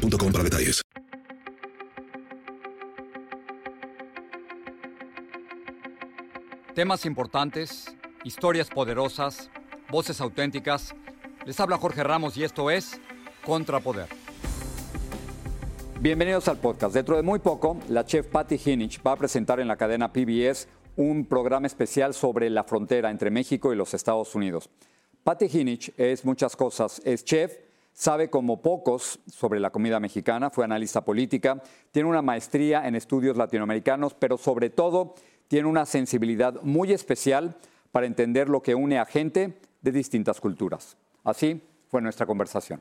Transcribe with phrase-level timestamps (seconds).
[0.00, 0.82] para detalles.
[6.74, 9.50] Temas importantes, historias poderosas,
[9.90, 10.94] voces auténticas.
[11.44, 13.00] Les habla Jorge Ramos y esto es
[13.44, 14.08] Contrapoder.
[16.00, 16.94] Bienvenidos al podcast.
[16.94, 20.68] Dentro de muy poco, la chef Patty Hinich va a presentar en la cadena PBS
[20.96, 24.70] un programa especial sobre la frontera entre México y los Estados Unidos.
[25.24, 27.02] Patty Hinich es muchas cosas.
[27.04, 27.52] Es chef,
[27.92, 33.36] Sabe como pocos sobre la comida mexicana, fue analista política, tiene una maestría en estudios
[33.36, 35.14] latinoamericanos, pero sobre todo
[35.48, 37.56] tiene una sensibilidad muy especial
[37.92, 40.96] para entender lo que une a gente de distintas culturas.
[41.24, 42.80] Así fue nuestra conversación.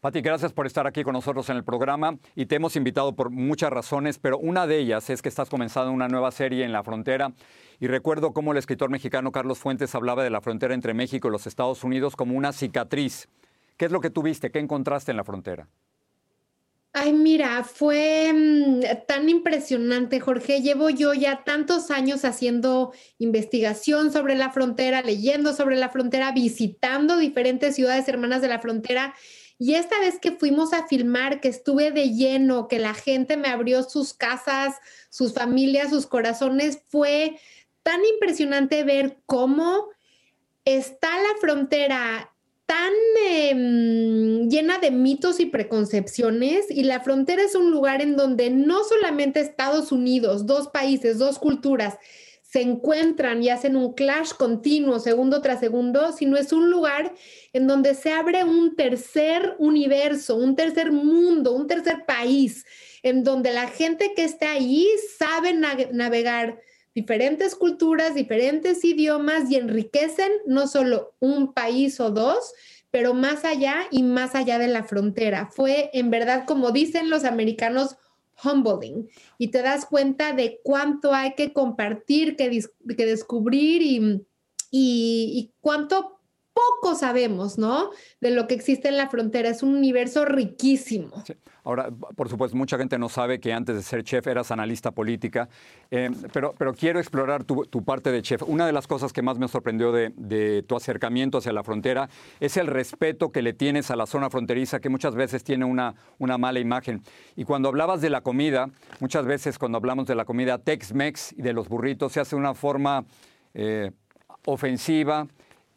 [0.00, 3.30] Pati, gracias por estar aquí con nosotros en el programa y te hemos invitado por
[3.30, 6.84] muchas razones, pero una de ellas es que estás comenzando una nueva serie en la
[6.84, 7.32] frontera
[7.80, 11.32] y recuerdo cómo el escritor mexicano Carlos Fuentes hablaba de la frontera entre México y
[11.32, 13.28] los Estados Unidos como una cicatriz
[13.78, 14.50] ¿Qué es lo que tuviste?
[14.50, 15.68] ¿Qué encontraste en la frontera?
[16.92, 20.62] Ay, mira, fue mm, tan impresionante, Jorge.
[20.62, 27.16] Llevo yo ya tantos años haciendo investigación sobre la frontera, leyendo sobre la frontera, visitando
[27.16, 29.14] diferentes ciudades hermanas de la frontera.
[29.58, 33.48] Y esta vez que fuimos a filmar, que estuve de lleno, que la gente me
[33.48, 34.74] abrió sus casas,
[35.08, 37.38] sus familias, sus corazones, fue
[37.84, 39.88] tan impresionante ver cómo
[40.64, 42.32] está la frontera
[42.68, 42.92] tan
[43.26, 48.84] em, llena de mitos y preconcepciones y la frontera es un lugar en donde no
[48.84, 51.96] solamente Estados Unidos, dos países, dos culturas,
[52.42, 57.14] se encuentran y hacen un clash continuo segundo tras segundo, sino es un lugar
[57.54, 62.66] en donde se abre un tercer universo, un tercer mundo, un tercer país,
[63.02, 64.86] en donde la gente que está ahí
[65.18, 66.60] sabe navegar
[66.98, 72.52] diferentes culturas, diferentes idiomas y enriquecen no solo un país o dos,
[72.90, 75.48] pero más allá y más allá de la frontera.
[75.52, 77.96] Fue en verdad, como dicen los americanos,
[78.42, 79.08] humbling
[79.38, 82.64] y te das cuenta de cuánto hay que compartir, que,
[82.96, 84.26] que descubrir y,
[84.72, 86.17] y, y cuánto
[86.58, 87.90] poco sabemos, ¿no?
[88.20, 89.48] De lo que existe en la frontera.
[89.48, 91.22] Es un universo riquísimo.
[91.64, 95.48] Ahora, por supuesto, mucha gente no sabe que antes de ser chef eras analista política,
[95.90, 98.42] eh, pero, pero quiero explorar tu, parte de chef.
[98.46, 102.08] Una de las cosas que más me sorprendió de, tu acercamiento hacia la frontera
[102.40, 105.94] es el respeto que le tienes a la zona fronteriza, que muchas veces tiene una,
[106.18, 107.02] una mala imagen.
[107.36, 108.70] Y cuando hablabas de la comida,
[109.00, 112.40] muchas veces cuando hablamos de la comida Tex-Mex y de los burritos, se hace de
[112.40, 113.04] una forma
[113.54, 113.92] eh,
[114.46, 115.26] ofensiva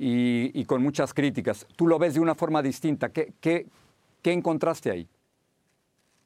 [0.03, 1.67] y, con muchas críticas.
[1.75, 3.11] Tú lo ves de una forma distinta.
[3.11, 3.67] ¿Qué, qué,
[4.23, 5.07] encontraste ahí?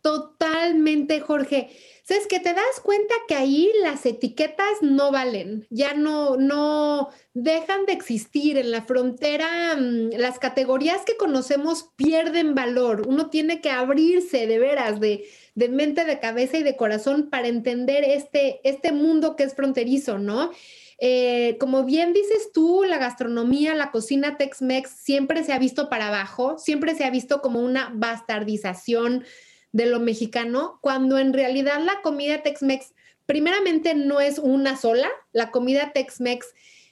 [0.01, 1.69] Totalmente, Jorge.
[2.03, 7.87] Sabes que te das cuenta que ahí las etiquetas no valen, ya no, no dejan
[7.87, 9.75] de existir en la frontera.
[9.75, 13.01] Mm, las categorías que conocemos pierden valor.
[13.07, 15.25] Uno tiene que abrirse de veras, de,
[15.55, 20.19] de mente, de cabeza y de corazón para entender este, este mundo que es fronterizo,
[20.19, 20.51] ¿no?
[20.97, 26.07] Eh, como bien dices tú, la gastronomía, la cocina Tex-Mex siempre se ha visto para
[26.07, 29.25] abajo, siempre se ha visto como una bastardización
[29.73, 32.93] de lo mexicano, cuando en realidad la comida Tex-Mex
[33.25, 36.47] primeramente no es una sola, la comida Tex-Mex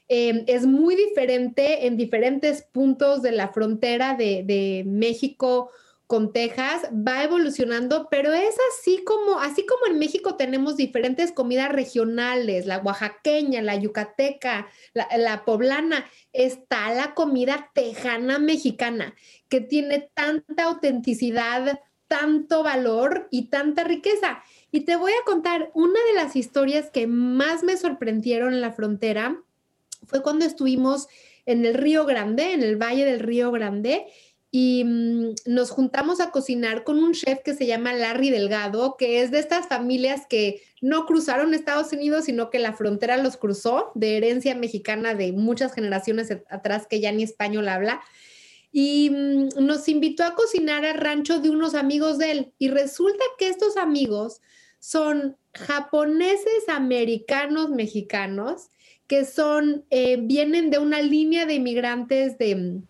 [0.10, 5.70] eh, es muy diferente en diferentes puntos de la frontera de, de México
[6.08, 11.72] con Texas va evolucionando, pero es así como, así como en México tenemos diferentes comidas
[11.72, 19.16] regionales, la oaxaqueña, la yucateca, la, poblana, está la comida tejana mexicana,
[19.50, 24.44] que tiene tanta autenticidad, tanto valor y tanta riqueza.
[24.72, 28.72] Y te voy a contar una de las historias que más me sorprendieron en la
[28.72, 29.42] frontera,
[30.06, 31.08] fue cuando estuvimos
[31.46, 34.08] en el Río Grande, en el Valle del Río Grande,
[34.56, 39.24] y mm, nos juntamos a cocinar con un chef que se llama Larry Delgado, que
[39.24, 43.92] es de estas familias que no cruzaron Estados Unidos, sino que la frontera los cruzó,
[43.96, 48.04] de herencia mexicana de muchas generaciones atrás que ya ni español habla.
[48.72, 52.54] Y mm, nos invitó a cocinar al rancho de unos amigos de él.
[52.60, 54.40] Y resulta que estos amigos
[54.78, 58.70] son japoneses americanos mexicanos,
[59.08, 62.84] que son, eh, vienen de una línea de inmigrantes de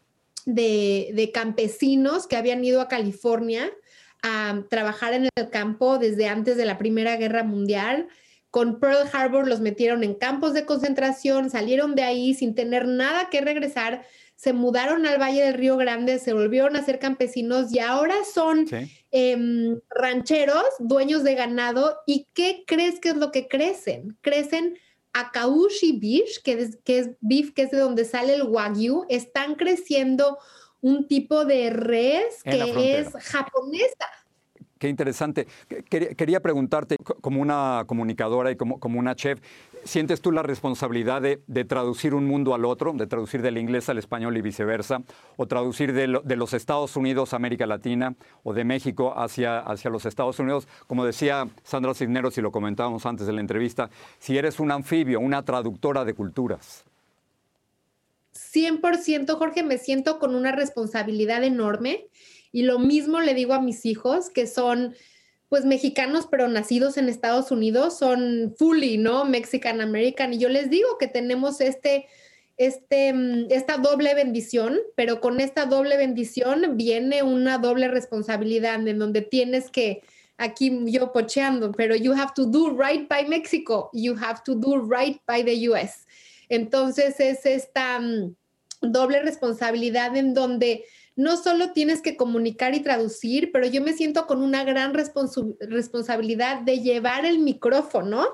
[0.46, 3.72] de, campesinos que habían ido a California
[4.22, 8.08] a trabajar en el campo desde antes de la Primera Guerra Mundial.
[8.50, 13.30] Con Pearl Harbor los metieron en campos de concentración, salieron de ahí sin tener nada
[13.30, 14.06] que regresar,
[14.36, 18.66] se mudaron al Valle del Río Grande, se volvieron a ser campesinos y ahora son
[19.12, 21.98] em, rancheros, dueños de ganado.
[22.06, 24.18] ¿Y qué crees que es lo que crecen?
[24.22, 24.78] Crecen
[25.14, 29.56] Akaushi Beef, que es, que es beef, que es de donde sale el Wagyu, están
[29.56, 30.38] creciendo
[30.82, 34.10] un tipo de res que es japonesa.
[34.84, 35.48] Qué interesante.
[35.90, 39.40] Quería, preguntarte, como una comunicadora y como, como una chef,
[39.86, 43.98] ¿sientes tú la responsabilidad de, traducir un mundo al otro, de traducir del inglés al
[43.98, 45.02] español y viceversa,
[45.38, 50.06] o traducir de, los Estados Unidos a América Latina o de México hacia, hacia los
[50.06, 50.68] Estados Unidos?
[50.88, 53.90] Como decía Sandra Cisneros, y lo comentábamos antes de la entrevista,
[54.20, 56.86] si eres un anfibio, una traductora de culturas.
[58.34, 62.08] 100% Jorge, me siento con una responsabilidad enorme
[62.52, 64.96] y lo mismo le digo a mis hijos que son
[65.50, 69.26] pues mexicanos pero nacidos en Estados Unidos, son fully, ¿no?
[69.26, 72.08] Mexican American y yo les digo que tenemos este
[72.58, 79.00] este, mm, esta doble bendición, pero con esta doble bendición viene una doble responsabilidad en
[79.00, 80.02] donde tienes que,
[80.38, 84.78] aquí yo pocheando, pero you have to do right by Mexico, you have to do
[84.78, 86.06] right by the US.
[86.50, 88.36] Entonces es esta mm,
[88.92, 90.86] doble responsabilidad en donde
[91.16, 96.62] no solo tienes que comunicar y traducir, pero yo me siento con una gran responsabilidad
[96.62, 98.26] de llevar el micrófono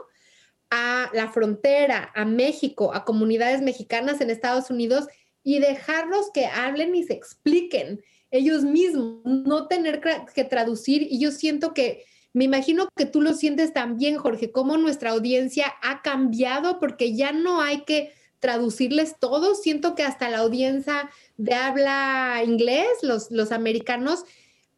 [0.69, 5.07] a la frontera, a México, a comunidades mexicanas en Estados Unidos
[5.43, 8.01] y dejarlos que hablen y se expliquen
[8.31, 10.01] ellos mismos, no tener
[10.33, 11.07] que traducir.
[11.09, 15.73] Y yo siento que, me imagino que tú lo sientes también, Jorge, cómo nuestra audiencia
[15.81, 19.55] ha cambiado porque ya no hay que traducirles todo.
[19.55, 24.25] Siento que hasta la audiencia de habla inglés, los, los americanos,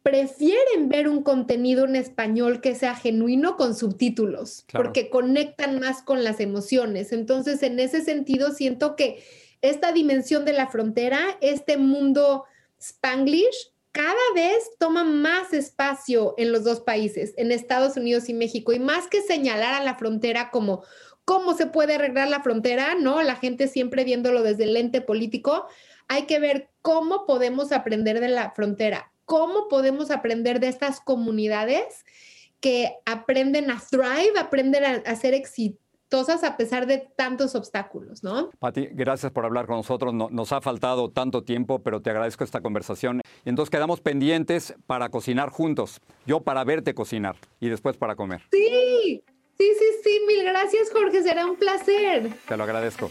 [0.02, 6.24] prefieren ver un contenido en español que sea genuino con subtítulos, porque conectan más con
[6.24, 7.12] las emociones.
[7.12, 9.22] Entonces, en ese sentido, siento que
[9.60, 12.44] esta dimensión de la frontera, este mundo
[12.80, 18.72] spanglish, cada vez toma más espacio en los dos países, en Estados Unidos y México,
[18.72, 20.82] y más que señalar a la frontera como
[21.24, 23.22] cómo se puede arreglar la frontera, ¿no?
[23.22, 25.66] La gente siempre viéndolo desde el lente político.
[26.08, 32.04] Hay que ver cómo podemos aprender de la frontera, cómo podemos aprender de estas comunidades
[32.60, 38.50] que aprenden a thrive, aprenden a, ser exitosas a pesar de tantos obstáculos, ¿no?
[38.58, 40.14] Pati, gracias por hablar con nosotros.
[40.14, 43.20] nos ha faltado tanto tiempo, pero te agradezco esta conversación.
[43.44, 46.00] Y entonces quedamos pendientes para cocinar juntos.
[46.26, 48.42] Yo para verte cocinar y después para comer.
[48.52, 49.24] Sí,
[49.58, 52.30] Sí, sí, sí, mil gracias Jorge, será un placer.
[52.48, 53.10] Te lo agradezco.